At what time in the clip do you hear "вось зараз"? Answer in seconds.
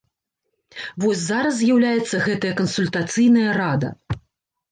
1.03-1.53